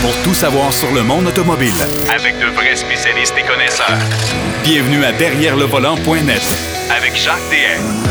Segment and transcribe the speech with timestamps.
[0.00, 1.72] pour tout savoir sur le monde automobile.
[2.14, 3.98] Avec de vrais spécialistes et connaisseurs.
[4.62, 6.42] Bienvenue à Derrière le volant.net
[6.90, 8.08] Avec Jacques DM.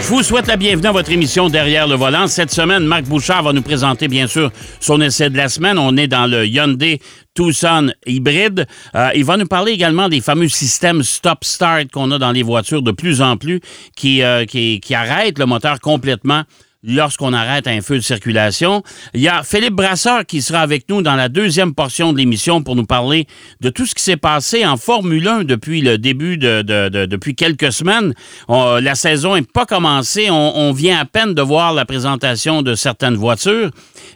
[0.00, 2.26] Je vous souhaite la bienvenue à votre émission Derrière le volant.
[2.26, 5.78] Cette semaine, Marc Bouchard va nous présenter, bien sûr, son essai de la semaine.
[5.78, 7.00] On est dans le Hyundai
[7.34, 8.66] Tucson hybride.
[8.94, 12.82] Euh, il va nous parler également des fameux systèmes stop-start qu'on a dans les voitures
[12.82, 13.60] de plus en plus
[13.96, 16.42] qui, euh, qui, qui arrêtent le moteur complètement
[16.86, 18.82] lorsqu'on arrête un feu de circulation.
[19.14, 22.62] Il y a Philippe Brasseur qui sera avec nous dans la deuxième portion de l'émission
[22.62, 23.26] pour nous parler
[23.60, 27.06] de tout ce qui s'est passé en Formule 1 depuis le début de, de- de-
[27.06, 28.12] depuis quelques semaines.
[28.48, 30.28] La saison n'est pas commencée.
[30.30, 33.70] On, on vient à peine de voir la présentation de certaines voitures,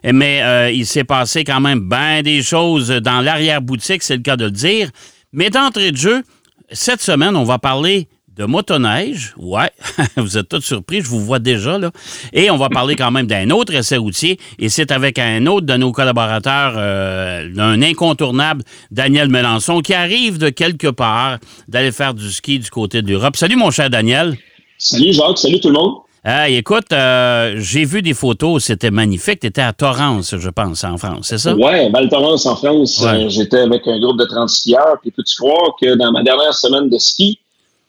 [0.05, 4.37] mais euh, il s'est passé quand même bien des choses dans l'arrière-boutique, c'est le cas
[4.37, 4.91] de le dire.
[5.33, 6.23] Mais d'entrée de jeu,
[6.71, 9.35] cette semaine, on va parler de motoneige.
[9.37, 9.71] Ouais,
[10.17, 11.91] vous êtes tous surpris, je vous vois déjà, là.
[12.33, 15.67] Et on va parler quand même d'un autre essai routier, et c'est avec un autre
[15.67, 22.15] de nos collaborateurs, euh, un incontournable, Daniel Melançon, qui arrive de quelque part d'aller faire
[22.15, 23.37] du ski du côté de l'Europe.
[23.37, 24.37] Salut, mon cher Daniel.
[24.79, 25.95] Salut Jacques, salut tout le monde.
[26.25, 29.41] Hey, écoute, euh, j'ai vu des photos, c'était magnifique.
[29.41, 31.55] Tu étais à Torrance, je pense, en France, c'est ça?
[31.57, 33.01] Ouais, Val Thorens en France.
[33.01, 33.25] Ouais.
[33.25, 34.97] euh, J'étais avec un groupe de 30 skieurs.
[35.01, 37.39] Puis peux-tu croire que dans ma dernière semaine de ski,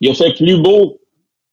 [0.01, 0.99] il a fait plus beau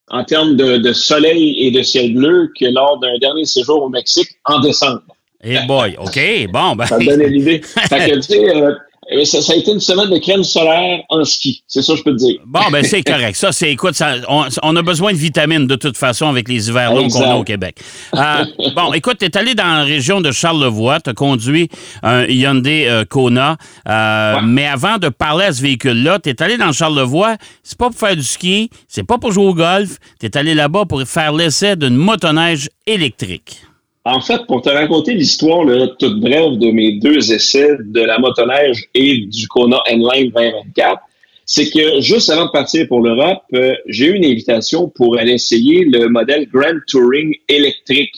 [0.09, 3.89] en termes de, de soleil et de ciel bleu que lors d'un dernier séjour au
[3.89, 5.03] Mexique en décembre.
[5.43, 6.19] Eh boy, OK,
[6.51, 6.87] bon, ben.
[6.87, 7.61] Ça te donne l'idée.
[7.89, 8.75] fait que, tu sais, euh,
[9.13, 11.63] euh, ça, ça a été une semaine de crème solaire en ski.
[11.67, 12.39] C'est ça que je peux te dire.
[12.47, 13.37] Bon, ben c'est correct.
[13.37, 16.69] Ça, c'est, écoute, ça, on, on a besoin de vitamines de toute façon avec les
[16.69, 17.77] hivers longs qu'on a au Québec.
[18.15, 21.69] Euh, bon, écoute, tu es allé dans la région de Charlevoix, tu as conduit
[22.03, 23.57] un Hyundai euh, Kona,
[23.89, 24.41] euh, Ouais.
[24.45, 27.99] mais avant de parler à ce véhicule-là, tu es allé dans Charlevoix, c'est pas pour
[27.99, 31.33] faire du ski, c'est pas pour jouer au golf, tu es allé là-bas pour faire
[31.33, 33.63] l'essai d'une motoneige électrique.
[34.07, 38.21] En fait, pour te raconter l'histoire là, toute brève de mes deux essais de la
[38.21, 41.01] motoneige et du Kona N-Line 2024,
[41.45, 45.33] c'est que juste avant de partir pour l'Europe, euh, j'ai eu une invitation pour aller
[45.33, 48.15] essayer le modèle Grand Touring électrique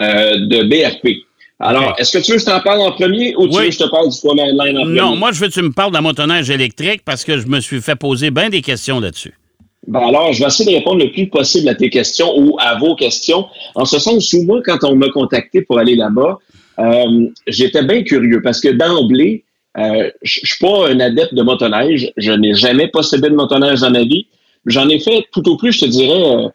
[0.00, 1.18] euh, de BRP.
[1.60, 3.70] Alors, est-ce que tu veux que je t'en parle en premier ou tu veux que
[3.70, 4.98] je te parle du Kona N-Line en premier?
[4.98, 7.46] Non, moi, je veux que tu me parles de la motoneige électrique parce que je
[7.48, 9.34] me suis fait poser bien des questions là-dessus.
[9.88, 12.76] Ben alors, je vais essayer de répondre le plus possible à tes questions ou à
[12.78, 13.46] vos questions.
[13.74, 16.38] En ce sens où moi, quand on m'a contacté pour aller là-bas,
[16.78, 19.44] euh, j'étais bien curieux parce que d'emblée,
[19.78, 22.12] euh, je suis pas un adepte de motoneige.
[22.16, 24.26] Je n'ai jamais possédé de motoneige dans ma vie.
[24.66, 26.48] J'en ai fait tout au plus, je te dirais, euh,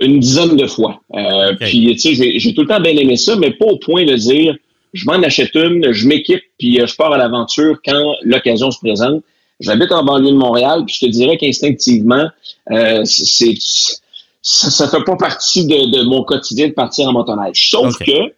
[0.00, 1.00] une dizaine de fois.
[1.14, 1.52] Euh.
[1.66, 4.04] Puis, tu sais, j'ai- j'ai tout le temps bien aimé ça, mais pas au point
[4.04, 4.56] de dire,
[4.94, 8.78] je m'en achète une, je m'équipe, puis euh, je pars à l'aventure quand l'occasion se
[8.80, 9.22] présente.
[9.60, 12.26] J'habite en banlieue de Montréal, puis je te dirais qu'instinctivement,
[12.70, 13.54] euh, c'est
[14.42, 17.70] ça, ça fait pas partie de, de mon quotidien de partir en motoneige.
[17.70, 18.32] Sauf que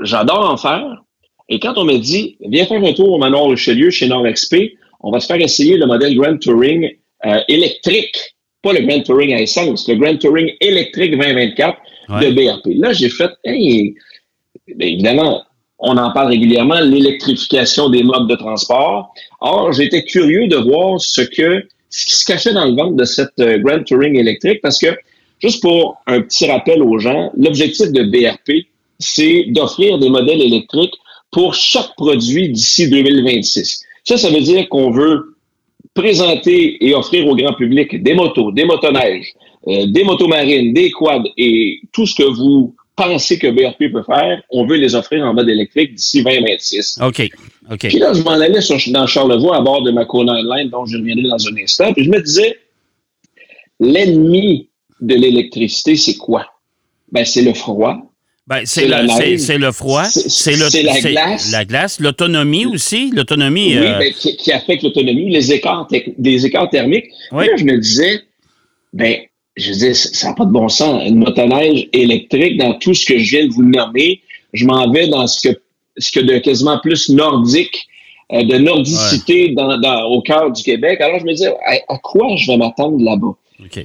[0.00, 1.02] j'adore en faire.
[1.48, 4.56] Et quand on me dit, viens faire un tour au manoir Richelieu chez Nord XP,
[5.00, 6.88] on va te faire essayer le modèle Grand Touring
[7.26, 8.16] euh, électrique,
[8.62, 11.78] pas le Grand Touring à essence, le Grand Touring électrique 2024
[12.10, 12.20] Ouais.
[12.30, 12.66] de BRP.
[12.82, 13.94] Là, j'ai fait, hey,
[14.68, 15.42] bien évidemment,
[15.78, 19.12] on en parle régulièrement, l'électrification des modes de transport.
[19.40, 23.04] Or, j'étais curieux de voir ce que ce qui se cachait dans le ventre de
[23.04, 24.88] cette euh, Grand Touring électrique parce que,
[25.40, 28.66] juste pour un petit rappel aux gens, l'objectif de BRP,
[28.98, 30.94] c'est d'offrir des modèles électriques
[31.30, 33.84] pour chaque produit d'ici 2026.
[34.04, 35.36] Ça, ça veut dire qu'on veut
[35.94, 39.32] présenter et offrir au grand public des motos, des motoneiges,
[39.68, 44.02] euh, des motos marines, des quads et tout ce que vous pensez que BRP peut
[44.04, 46.98] faire, on veut les offrir en mode électrique d'ici 2026.
[47.02, 47.28] OK.
[47.70, 47.78] OK.
[47.88, 50.84] Puis là, je m'en allais sur, dans Charlevoix à bord de ma Kona Line, dont
[50.86, 51.92] je reviendrai dans un instant.
[51.92, 52.58] Puis je me disais,
[53.80, 54.68] l'ennemi
[55.00, 56.46] de l'électricité, c'est quoi?
[57.12, 57.96] Ben, c'est le froid.
[58.46, 59.02] Ben, c'est le,
[59.58, 61.50] le froid, C'est- la glace.
[61.50, 63.78] la glace, l'autonomie aussi, l'autonomie.
[63.78, 65.88] Oui, euh, ben, qui, qui affecte l'autonomie, les écarts,
[66.18, 67.06] des écarts thermiques.
[67.32, 67.44] Oui.
[67.44, 68.20] Puis Là, je me disais,
[68.92, 69.16] ben,
[69.56, 71.02] je dis, ça n'a pas de bon sens.
[71.06, 74.20] Une motoneige électrique, dans tout ce que je viens de vous nommer,
[74.52, 75.58] je m'en vais dans ce que,
[75.96, 77.86] ce que de quasiment plus nordique,
[78.32, 81.00] euh, de nordicité dans, dans- au cœur du Québec.
[81.00, 83.34] Alors, je me disais, à, à quoi je vais m'attendre là-bas?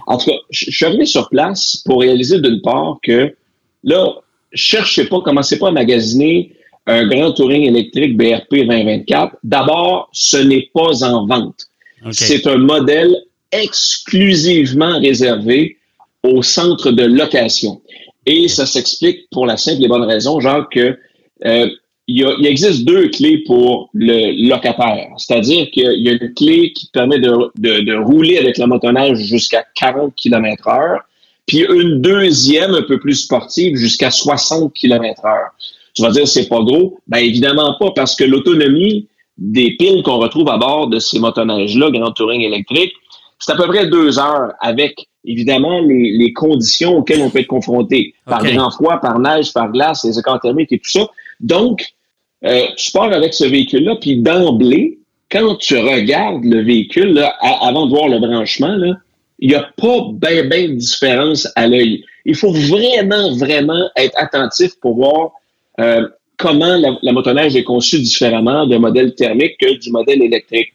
[0.08, 3.36] En tout cas, je je suis arrivé sur place pour réaliser d'une part que
[3.84, 4.14] là,
[4.54, 6.52] cherchez pas, commencez pas à magasiner
[6.88, 9.36] un grand touring électrique BRP 2024.
[9.44, 11.68] D'abord, ce n'est pas en vente.
[12.12, 13.16] C'est un modèle
[13.52, 15.78] exclusivement réservé
[16.24, 17.82] au centre de location.
[18.26, 20.98] Et ça s'explique pour la simple et bonne raison, genre que
[21.46, 21.70] euh,
[22.08, 25.08] il, existe deux clés pour le locataire.
[25.18, 30.14] C'est-à-dire qu'il y a une clé qui permet de, rouler avec la motoneige jusqu'à 40
[30.16, 31.02] km heure,
[31.46, 35.52] puis une deuxième un peu plus sportive jusqu'à 60 km heure.
[35.94, 37.00] Tu vas dire c'est pas gros.
[37.08, 39.08] Ben évidemment pas, parce que l'autonomie
[39.38, 42.94] des piles qu'on retrouve à bord de ces motoneiges-là, Grand Touring électrique,
[43.40, 48.14] c'est à peu près deux heures avec évidemment les, conditions auxquelles on peut être confronté
[48.26, 51.08] par grand froid, par neige, par glace, les écarts thermiques et tout ça.
[51.40, 51.94] Donc,
[52.46, 55.00] euh, tu pars avec ce véhicule-là, puis d'emblée,
[55.32, 58.78] quand tu regardes le véhicule, là, avant de voir le branchement,
[59.40, 62.04] il n'y a pas bien ben de différence à l'œil.
[62.26, 65.32] Il faut vraiment, vraiment être attentif pour voir
[65.80, 66.08] euh,
[66.38, 70.74] comment la, motoneige est conçue différemment d'un modèle thermique que du modèle électrique.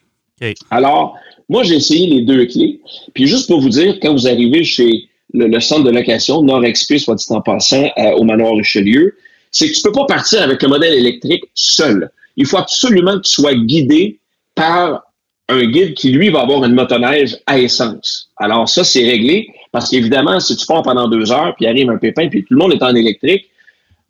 [0.70, 1.16] Alors,
[1.49, 2.81] moi, j'ai essayé les deux clés.
[3.12, 7.05] Puis juste pour vous dire, quand vous arrivez chez le, centre de location Nord Express,
[7.05, 9.17] soit dit en passant, euh, au manoir Richelieu,
[9.50, 12.11] c'est que tu peux pas partir avec un modèle électrique seul.
[12.37, 14.19] Il faut absolument que tu sois guidé
[14.55, 15.05] par
[15.49, 18.31] un guide qui, lui, va avoir une motoneige à essence.
[18.37, 21.99] Alors ça, c'est réglé parce qu'évidemment, si tu pars pendant deux heures, puis arrive un
[21.99, 23.47] pépin, puis tout le monde est en électrique,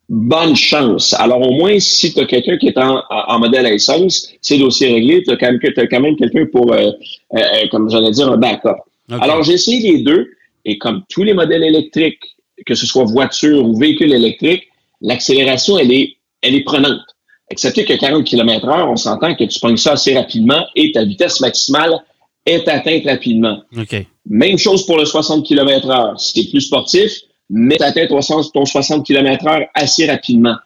[0.08, 1.14] bonne chance.
[1.14, 4.92] Alors au moins, si tu as quelqu'un qui est en, modèle à essence, c'est dossier
[4.92, 8.76] réglé, tu as quand même, quelqu'un pour, euh, euh, euh, comme j'allais dire, un backup.
[9.10, 10.28] Alors j'ai essayé les deux,
[10.64, 12.20] et comme tous les modèles électriques,
[12.66, 14.64] que ce soit voiture ou véhicule électrique,
[15.00, 17.00] l'accélération, elle est, elle est prenante.
[17.50, 21.04] Excepté que 40 km heure, on s'entend que tu pognes ça assez rapidement et ta
[21.04, 22.02] vitesse maximale
[22.46, 23.62] est atteinte rapidement.
[24.26, 26.18] Même chose pour le 60 km heure.
[26.18, 27.20] Si tu es plus sportif,
[27.50, 30.56] mais tu atteins ton 60 km heure assez rapidement.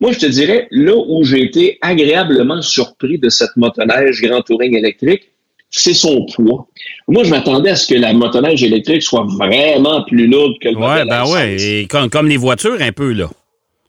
[0.00, 4.76] Moi, je te dirais, là où j'ai été agréablement surpris de cette motoneige Grand Touring
[4.76, 5.30] électrique,
[5.70, 6.68] c'est son poids.
[7.08, 10.76] Moi, je m'attendais à ce que la motoneige électrique soit vraiment plus lourde que le
[10.76, 13.30] ouais, ben ouais, et comme, comme les voitures un peu, là.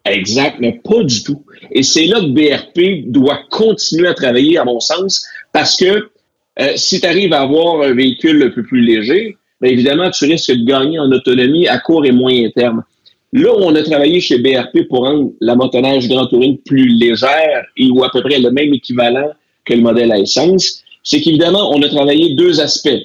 [0.06, 1.44] Exact, mais pas du tout.
[1.72, 6.10] Et c'est là que BRP doit continuer à travailler, à mon sens, parce que
[6.60, 10.26] euh, si tu arrives à avoir un véhicule un peu plus léger, bien évidemment, tu
[10.26, 12.84] risques de gagner en autonomie à court et moyen terme.
[13.34, 17.66] Là où on a travaillé chez BRP pour rendre la motoneige Grand Touring plus légère
[17.76, 19.32] et ou à peu près le même équivalent
[19.66, 23.02] que le modèle à essence, c'est qu'évidemment, on a travaillé deux aspects.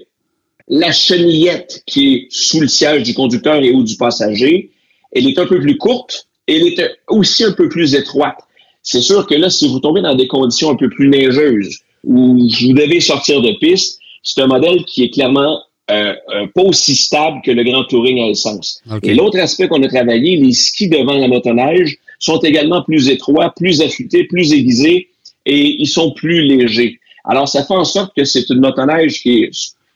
[0.69, 4.71] La chenillette qui est sous le siège du conducteur et ou du passager,
[5.12, 8.39] elle est un peu plus courte et elle est aussi un peu plus étroite.
[8.83, 12.39] C'est sûr que là, si vous tombez dans des conditions un peu plus neigeuses où
[12.39, 16.94] vous devez sortir de piste, c'est un modèle qui est clairement euh, euh, pas aussi
[16.94, 18.82] stable que le Grand Touring à essence.
[19.02, 23.52] Et l'autre aspect qu'on a travaillé, les skis devant la motoneige sont également plus étroits,
[23.56, 25.08] plus affûtés, plus aiguisés
[25.46, 27.00] et ils sont plus légers.
[27.25, 29.50] Alors, ça fait en sorte que c'est une motoneige qui est,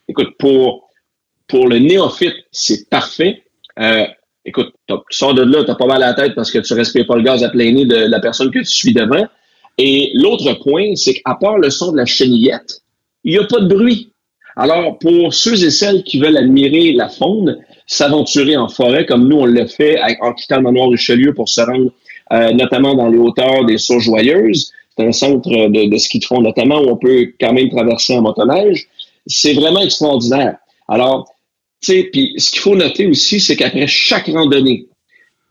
[0.08, 0.88] écoute, pour,
[1.46, 3.42] pour le néophyte, c'est parfait.
[3.78, 4.06] Euh,
[4.44, 6.74] écoute, tu sors de là, tu as pas mal à la tête parce que tu
[6.74, 9.26] respires pas le gaz à plein nez de la personne que tu suis devant.
[9.78, 12.82] Et l'autre point, c'est qu'à part le son de la chenillette,
[13.24, 14.12] il n'y a pas de bruit.
[14.56, 19.38] Alors, pour ceux et celles qui veulent admirer la faune, s'aventurer en forêt, comme nous,
[19.38, 21.90] on l'a fait en quittant le manoir Richelieu pour se rendre
[22.32, 26.24] euh, notamment dans les hauteurs des Sources Joyeuses, c'est un centre de, de, ski de
[26.24, 28.86] fond notamment où on peut quand même traverser en motoneige,
[29.26, 30.56] c'est vraiment extraordinaire.
[30.88, 31.28] Alors,
[31.82, 34.86] tu sais, puis ce qu'il faut noter aussi, c'est qu'après chaque randonnée,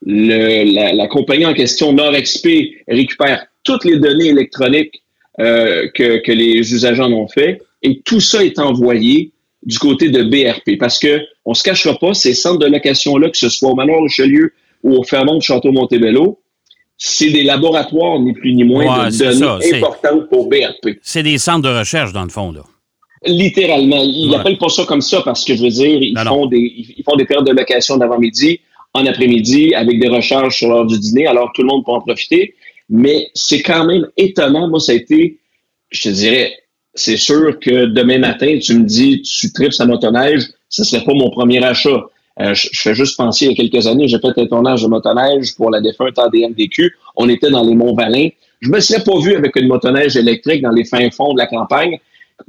[0.05, 2.47] le, la, compagnie en question, NordXP,
[2.87, 5.03] récupère toutes les données électroniques
[5.39, 9.31] euh, que, que les usagers en ont fait et tout ça est envoyé
[9.65, 13.37] du côté de BRP parce que on se cachera pas, ces centres de location-là, que
[13.37, 14.53] ce soit au Manoir Richelieu
[14.83, 16.39] ou au Fairmont Château Montebello,
[16.97, 20.99] c'est des laboratoires, ni plus ni moins, de données importantes pour BRP.
[21.01, 22.61] C'est des centres de recherche, dans le fond, là.
[23.25, 24.01] Littéralement.
[24.03, 27.03] Ils n'appellent pas ça comme ça parce que, je veux dire, ils, font, Des, ils
[27.03, 28.59] font des périodes de location d'avant-midi,
[28.93, 32.01] en après-midi, avec des recharges sur l'heure du dîner, alors tout le monde peut en
[32.01, 32.53] profiter.
[32.89, 34.67] Mais c'est quand même étonnant.
[34.67, 35.39] Moi, ça a été,
[35.89, 36.53] je te dirais,
[36.95, 41.13] c'est sûr que demain matin, tu me dis, tu tripes sa motoneige, ce serait pas
[41.13, 42.03] mon premier achat.
[42.39, 44.87] Euh, je, fais juste penser, il y a quelques années, j'ai fait un tournage de
[44.87, 46.95] motoneige pour la défunte ADMDQ.
[47.15, 48.29] On était dans les Monts-Valin.
[48.59, 51.47] Je me serais pas vu avec une motoneige électrique dans les fins fonds de la
[51.47, 51.99] campagne.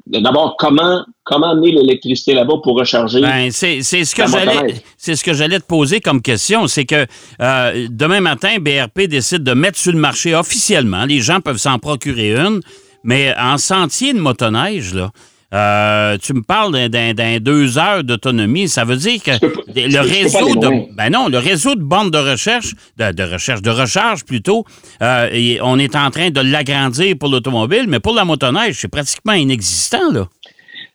[0.06, 5.22] D'abord, comment comment amener l'électricité là-bas pour recharger ben, c'est ce que j'allais c'est ce
[5.22, 7.06] que j'allais te poser comme question, c'est que
[7.40, 11.04] euh, demain matin, BRP décide de mettre sur le marché officiellement.
[11.04, 12.60] Les gens peuvent s'en procurer une.
[13.04, 15.11] Mais en sentier de motoneige, là,
[15.54, 18.68] euh, tu me parles d'un deux heures d'autonomie.
[18.68, 19.30] Ça veut dire que
[19.76, 24.25] le réseau de ben non, le réseau de bandes de recherche, de, recherche, de recharge
[24.25, 24.64] plutôt,
[25.00, 29.34] euh, on est en train de l'agrandir pour l'automobile, mais pour la motoneige, c'est pratiquement
[29.34, 30.26] inexistant là.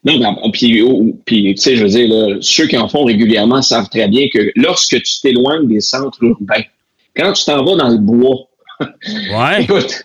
[0.05, 3.61] Non, ben, puis, oh, puis tu sais, je veux dire, ceux qui en font régulièrement
[3.61, 6.63] savent très bien que lorsque tu t'éloignes des centres urbains,
[7.15, 8.47] quand tu t'en vas dans le bois,
[8.79, 9.63] ouais.
[9.63, 10.03] écoute,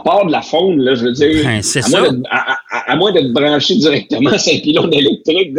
[0.00, 4.54] part de la faune, là, je veux dire, ben, à, moins d'être branché directement sur
[4.54, 5.56] un pylône électrique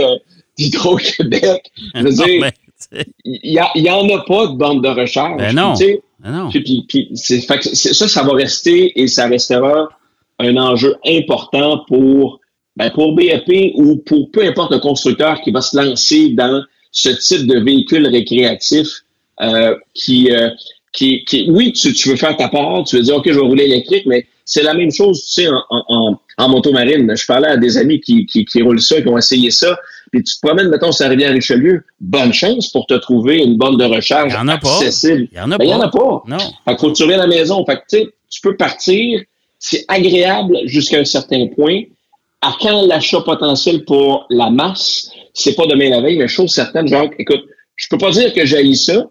[0.57, 2.51] d'Hydro-Québec, je veux dire,
[3.23, 5.41] il n'y en a pas de bande de recharge.
[5.41, 6.49] Ben non.
[6.49, 7.11] Puis, puis-
[7.41, 9.89] fait que ça, ça va rester et ça restera
[10.39, 12.39] un enjeu important pour,
[12.75, 17.09] ben, pour BAP ou pour peu importe le constructeur qui va se lancer dans ce
[17.09, 18.87] type de véhicule récréatif
[19.41, 20.49] euh, qui, euh,
[20.95, 23.45] qui, qui, oui, tu, tu veux faire ta part, tu veux dire, OK, je vais
[23.45, 27.15] rouler électrique, mais c'est la même chose, tu sais, en, en, en, en motomarine.
[27.15, 29.77] Je parlais à des amis qui, qui, qui roulent ça, qui ont essayé ça,
[30.11, 33.57] puis tu te promènes, mettons, sur la rivière Richelieu, bonne chance pour te trouver une
[33.57, 34.75] borne de recharge Il y en a pas.
[34.77, 35.27] accessible.
[35.31, 36.23] Il y en a Ben, il y en a pas.
[36.27, 36.37] Non.
[36.65, 37.65] Fait que tu reviennes à la maison.
[37.65, 39.21] Fait que, tu sais, tu peux partir.
[39.59, 41.81] C'est agréable jusqu'à un certain point.
[42.41, 46.87] À quand l'achat potentiel pour la masse, c'est pas demain la veille, mais chose certaine,
[46.87, 47.43] genre, écoute,
[47.75, 49.07] je peux pas dire que j'ai ça,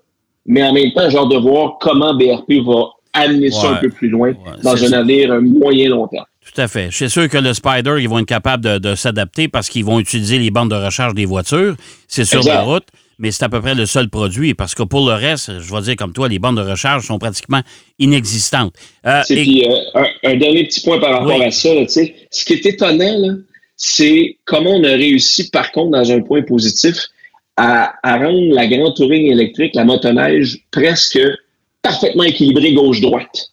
[0.47, 4.09] mais en même temps, genre de voir comment BRP va amener ça un peu plus
[4.09, 6.25] loin Ouais, dans c'est un avenir euh, moyen long terme.
[6.53, 6.89] Tout à fait.
[6.91, 9.85] Je suis sûr que le Spider, ils vont être capables de, de s'adapter parce qu'ils
[9.85, 11.75] vont utiliser les bandes de recharge des voitures.
[12.09, 12.85] C'est sur la route,
[13.19, 15.81] mais c'est à peu près le seul produit parce que pour le reste, je vais
[15.81, 17.63] dire comme toi, les bandes de recharge sont pratiquement
[17.99, 18.75] inexistantes.
[19.07, 21.45] Euh, C'est et- puis euh, un, un dernier petit point par rapport Oui.
[21.45, 23.37] à ça, là, tu sais, ce qui est étonnant,
[23.77, 26.97] c'est comment on a réussi, par contre, dans un point positif,
[27.57, 31.21] à, à rendre la grande touring électrique, la motoneige, presque
[31.83, 33.51] parfaitement équilibrée gauche-droite.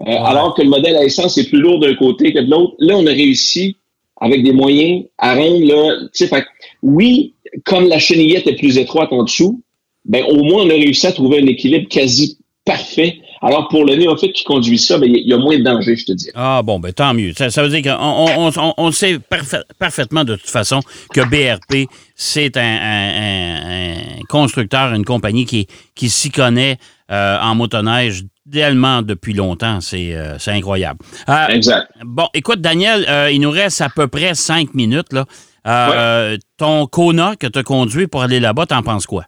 [0.00, 2.74] Euh, Alors que le modèle à essence est plus lourd d'un côté que de l'autre.
[2.78, 3.76] Là, on a réussi,
[4.20, 6.44] avec des moyens, à rendre, là, tu sais, fait
[6.82, 7.34] oui,
[7.64, 9.62] comme la chenillette est plus étroite en dessous,
[10.04, 13.18] ben, au moins, on a réussi à trouver un équilibre quasi parfait.
[13.44, 16.06] Alors, pour le néophyte qui conduit ça, ben, il y a- moins de danger, je
[16.06, 16.30] te dis.
[16.34, 17.32] Ah bon, ben tant mieux.
[17.36, 20.80] Ça, ça veut dire qu'on on, on, on- on sait parfait- parfaitement de toute façon
[21.12, 26.78] que BRP, c'est un, un- un- un constructeur, une compagnie qui, qui s'y connaît
[27.10, 29.80] euh, en motoneige tellement depuis longtemps.
[29.80, 31.00] C'est euh, incroyable.
[31.28, 31.88] Euh, Exact.
[32.04, 35.12] Bon, écoute, Daniel, il nous reste à peu près cinq minutes.
[35.12, 36.36] Là.
[36.56, 39.24] Ton Kona que tu as conduit pour aller là-bas, t'en penses quoi?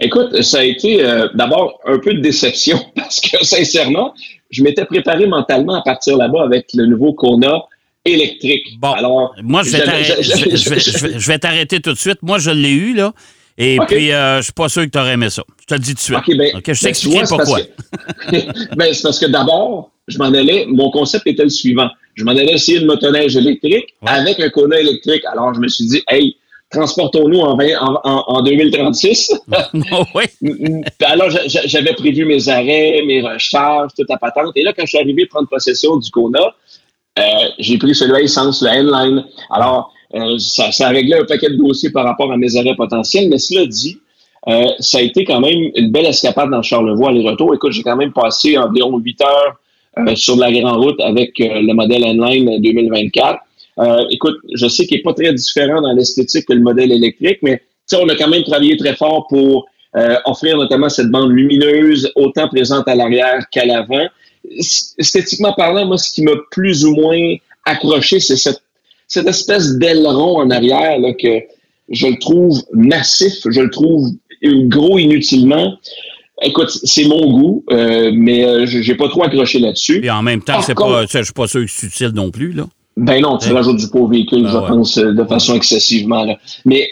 [0.00, 4.14] Écoute, ça a été euh, d'abord un peu de déception parce que sincèrement,
[4.50, 7.62] je m'étais préparé mentalement à partir là-bas avec le nouveau Kona
[8.04, 8.78] électrique.
[8.80, 11.98] Bon, Alors, Moi, je vais vais- je vais- je vais- je vais t'arrêter tout de
[11.98, 12.18] suite.
[12.22, 13.12] Moi, je l'ai eu, là.
[13.58, 15.42] Et puis, euh, je suis pas sûr que tu aurais aimé ça.
[15.60, 16.16] Je te le dis tout de suite.
[16.18, 17.36] OK, ben, OK, je ben, c'est pourquoi.
[17.38, 21.88] parce que- ben, c'est parce que d'abord, je m'en allais, mon concept était le suivant.
[22.14, 24.10] Je m'en allais essayer une motoneige électrique Ouais.
[24.10, 25.22] avec un Kona électrique.
[25.30, 26.36] Alors, je me suis dit, hey,
[26.72, 29.32] transportons-nous en, 20 en, en- en 2036.
[29.92, 30.24] Oh, oui.
[30.40, 34.52] Puis alors, j'a- j'a- j'avais prévu mes arrêts, mes recharges, toute la patente.
[34.56, 36.54] Et là, quand je suis arrivé prendre possession du Kona,
[37.18, 37.22] euh,
[37.58, 39.24] j'ai pris celui à essence, le N-Line.
[39.50, 42.74] Alors, euh, ça, ça a réglé un paquet de dossiers par rapport à mes arrêts
[42.74, 43.28] potentiels.
[43.28, 43.98] Mais cela dit,
[44.48, 47.54] euh, ça a été quand même une belle escapade dans Charlevoix, aller-retour.
[47.54, 52.02] Écoute, j'ai quand même passé environ 8 heures sur la grande route avec le modèle
[52.04, 53.40] N-Line 2024.
[53.82, 57.38] Euh, écoute, je sais qu'il n'est pas très différent dans l'esthétique que le modèle électrique,
[57.42, 57.62] mais
[57.94, 62.48] on a quand même travaillé très fort pour euh, offrir notamment cette bande lumineuse, autant
[62.48, 64.06] présente à l'arrière qu'à l'avant.
[64.98, 67.34] Esthétiquement parlant, moi, ce qui m'a plus ou moins
[67.66, 68.62] accroché, c'est cette,
[69.08, 71.40] cette espèce d'aileron en arrière là, que
[71.90, 74.08] je le trouve massif, je le trouve
[74.42, 75.76] gros inutilement.
[76.42, 80.00] Écoute, c'est mon goût, euh, mais euh, j'ai pas trop accroché là-dessus.
[80.00, 82.52] Puis en même temps, c'est pas, je suis pas sûr que c'est utile non plus,
[82.52, 82.66] là.
[82.96, 83.54] Ben non, tu Hein?
[83.54, 84.68] rajoutes du pauvre véhicule, Ah je ouais.
[84.68, 86.24] pense, euh, de façon excessivement.
[86.24, 86.36] Là.
[86.64, 86.88] Mais,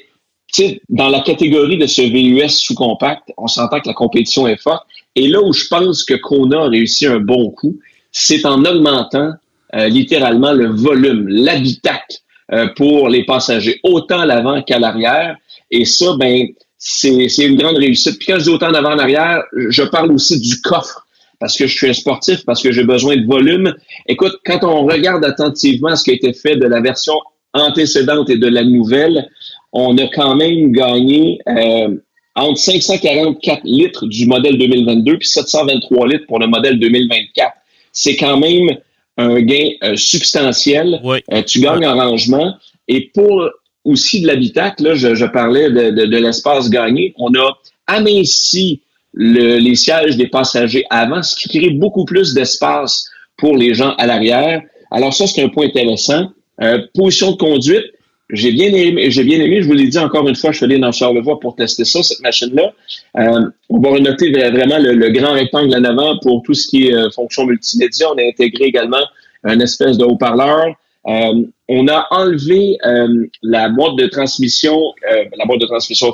[0.53, 4.61] tu sais, dans la catégorie de ce VUS sous-compact, on s'entend que la compétition est
[4.61, 4.85] forte.
[5.17, 7.77] Et là où je pense que Kona a réussi un bon coup,
[8.13, 9.33] c'est en augmentant
[9.75, 12.17] euh, littéralement le volume, l'habitacle
[12.53, 15.37] euh, pour les passagers, autant à l'avant qu'à l'arrière.
[15.71, 18.17] Et ça, ben, c'est c'est une grande réussite.
[18.19, 21.07] Puis quand je dis autant en avant en arrière, je parle aussi du coffre
[21.41, 23.75] parce que je suis un sportif, parce que j'ai besoin de volume.
[24.07, 27.15] Écoute, quand on regarde attentivement ce qui a été fait de la version
[27.55, 29.29] antécédente et de la nouvelle,
[29.73, 31.97] on a quand même gagné euh,
[32.37, 37.53] entre 544 litres du modèle 2022 puis 723 litres pour le modèle 2024.
[37.93, 38.69] C'est quand même
[39.17, 41.01] un gain euh, substantiel.
[41.03, 41.19] Oui.
[41.33, 42.55] Euh, tu gagnes en rangement.
[42.89, 43.49] Et pour
[43.85, 47.15] aussi de l'habitacle, là, je, je parlais de, de- de l'espace gagné.
[47.19, 47.57] On a
[47.87, 48.83] aminci
[49.13, 53.95] le- les sièges des passagers avant, ce qui crée beaucoup plus d'espace pour les gens
[53.99, 54.63] à l'arrière.
[54.91, 56.31] Alors ça, c'est un point intéressant.
[56.63, 57.85] Euh, position de conduite,
[58.33, 60.65] j'ai bien aimé, j'ai bien aimé, je vous l'ai dit encore une fois, je suis
[60.65, 62.73] allé dans Charlevoix pour tester ça, cette machine-là.
[63.19, 66.89] Euh, on va noter vraiment le, le grand rectangle en avant pour tout ce qui
[66.89, 68.07] est euh, fonction multimédia.
[68.15, 69.03] On a intégré également
[69.43, 70.75] un espèce de haut-parleur.
[71.07, 74.77] Euh, on a enlevé euh, la boîte de transmission,
[75.11, 76.13] euh, la boîte de transmission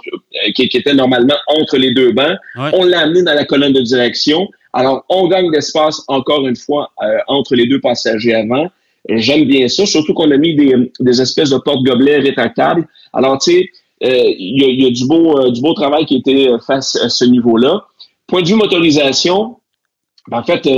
[0.55, 2.39] qui, qui était normalement entre les deux bancs.
[2.57, 2.71] Ouais.
[2.73, 4.49] On l'a amené dans la colonne de direction.
[4.73, 8.71] Alors, on gagne d'espace encore une fois euh, entre les deux passagers avant.
[9.09, 12.87] J'aime bien ça, surtout qu'on a mis des, des espèces de porte-gobelets rétractables.
[13.13, 16.75] Alors, tu sais, il y, a, du beau, du beau travail qui a été fait
[16.75, 17.85] à ce niveau-là.
[18.27, 19.57] Point de vue motorisation,
[20.29, 20.69] ben, en fait,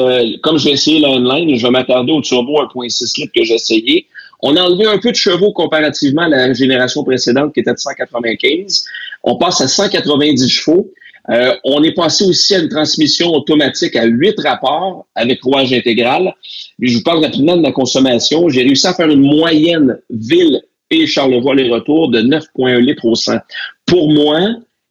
[0.43, 4.07] comme j'ai essayé la online, je vais m'attarder au turbo 1.6 litres que j'ai essayé.
[4.41, 7.79] On a enlevé un peu de chevaux comparativement à la génération précédente qui était de
[7.79, 8.85] 195.
[9.25, 10.91] On passe à 190 chevaux.
[11.31, 16.35] Euh, on est passé aussi à une transmission automatique à 8 rapports avec rouage intégral.
[16.81, 18.49] je vous parle rapidement de ma consommation.
[18.49, 23.15] J'ai réussi à faire une moyenne ville et Charlevoix les retours de 9,1 litres au
[23.15, 23.39] 100.
[23.85, 24.41] Pour moi,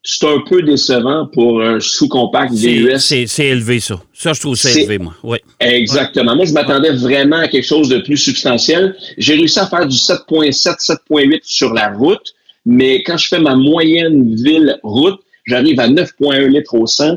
[0.10, 2.98] c'est un peu décevant pour un sous-compact VUS.
[2.98, 4.00] C'est élevé, ça.
[4.14, 5.14] Ça, je trouve c'est élevé, moi.
[5.24, 5.38] Oui.
[5.60, 6.34] Exactement.
[6.34, 8.96] Moi, je m'attendais vraiment à quelque chose de plus substantiel.
[9.18, 10.78] J'ai réussi à faire du 7.7,
[11.10, 12.34] 7.8 sur la route,
[12.68, 17.16] mais quand je fais ma moyenne ville-route, j'arrive à 9.1 litres au 100.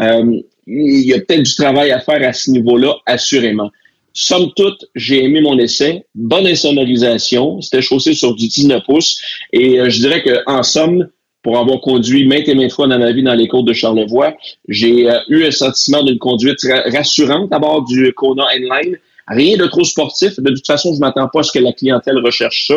[0.00, 3.70] Euh, il y a peut-être du travail à faire à ce niveau-là, assurément.
[4.12, 6.04] Somme toute, j'ai aimé mon essai.
[6.16, 7.60] Bonne insonorisation.
[7.60, 9.22] C'était chaussé sur du 19 pouces.
[9.52, 11.08] Et euh, je dirais qu'en somme,
[11.44, 14.34] pour avoir conduit maintes et maintes fois dans ma vie dans les côtes de Charlevoix.
[14.68, 18.98] J'ai euh, eu un sentiment d'une conduite rassurante à bord du Kona N-Line.
[19.28, 20.40] Rien de trop sportif.
[20.40, 22.76] De toute façon, je m'attends pas à ce que la clientèle recherche ça,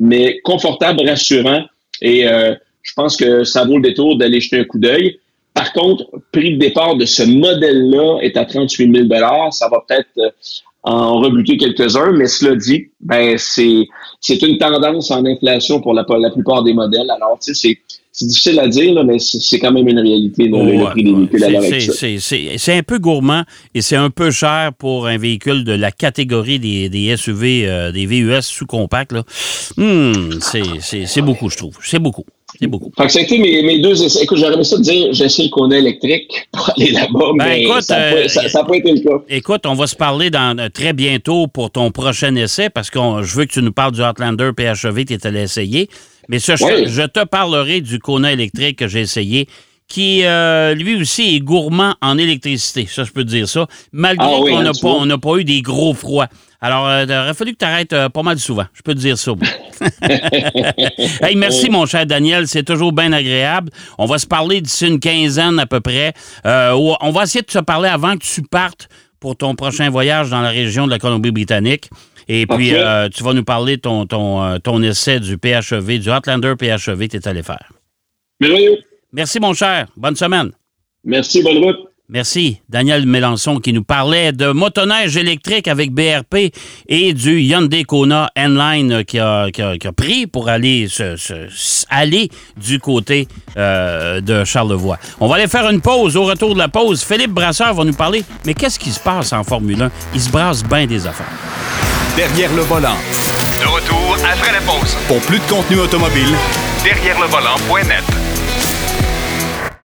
[0.00, 1.64] mais confortable, rassurant.
[2.00, 5.20] Et euh, je pense que ça vaut le détour d'aller jeter un coup d'œil.
[5.52, 10.08] Par contre, prix de départ de ce modèle-là est à 38 000 Ça va peut-être
[10.18, 10.30] euh,
[10.82, 13.86] en rebuter quelques-uns, mais cela dit, ben c'est
[14.20, 17.10] c'est une tendance en inflation pour la, la plupart des modèles.
[17.10, 17.78] Alors, tu sais,
[18.12, 22.58] c'est difficile à dire, mais c'est quand même une réalité, le, prix des véhicules à
[22.58, 23.44] C'est un peu gourmand
[23.74, 28.06] et c'est un peu cher pour un véhicule de la catégorie des, SUV, euh, des
[28.06, 29.14] VUS sous-compact.
[29.76, 31.78] Hmm, c'est beaucoup, je trouve.
[31.82, 32.24] C'est beaucoup.
[32.58, 32.90] C'est beaucoup.
[32.96, 34.22] Fait que ça a été mes, deux essais.
[34.22, 37.62] Écoute, j'aurais aimé ça de dire j'essaie le Kona électrique pour aller là-bas, ben, mais
[37.62, 39.24] écoute, ça n'a euh, pas, été le cas.
[39.28, 42.98] Écoute, on va se parler dans, euh, très bientôt pour ton prochain essai parce que
[43.22, 45.88] je veux que tu nous parles du Outlander PHEV, tu es allé essayer.
[46.28, 49.48] Mais ça, je, te parlerai du Kona électrique que j'ai essayé,
[49.88, 52.86] qui euh, lui aussi est gourmand en électricité.
[52.88, 53.66] Ça, je peux te dire ça.
[53.92, 56.28] Malgré ah qu'on hein, n'a pas, eu des gros froids.
[56.60, 58.66] Alors, euh, il aurait fallu que tu arrêtes euh, pas mal souvent.
[58.74, 59.32] Je peux te dire ça.
[61.26, 62.46] hey, merci, mon cher Daniel.
[62.46, 63.70] C'est toujours bien agréable.
[63.98, 66.12] On va se parler d'ici une quinzaine à peu près.
[66.44, 68.88] on va essayer de se parler avant que tu partes
[69.20, 71.90] pour ton prochain voyage dans la région de la Colombie-Britannique.
[72.32, 75.98] Et puis, euh, tu vas nous parler de ton, ton, euh, ton essai du PHEV,
[75.98, 77.72] du Outlander PHEV que tu es allé faire.
[79.12, 79.88] Merci, mon cher.
[79.96, 80.52] Bonne semaine.
[81.04, 81.89] Merci, bonne route.
[82.12, 82.60] Merci.
[82.68, 86.52] Daniel Mélenchon qui nous parlait de motoneige électrique avec BRP
[86.88, 89.46] et du Hyundai Kona N-Line qui a,
[89.96, 90.88] pris pour aller,
[91.88, 94.98] aller du côté euh, de Charlevoix.
[95.20, 96.16] On va aller faire une pause.
[96.16, 98.24] Au retour de la pause, Philippe Brasseur va nous parler.
[98.44, 99.90] Mais qu'est-ce qui se passe en Formule 1?
[100.14, 101.26] Il se brasse bien des affaires
[102.16, 102.96] derrière le volant.
[103.60, 104.96] De retour après la pause.
[105.06, 106.34] Pour plus de contenu automobile,
[106.84, 108.19] derrière le volant.net.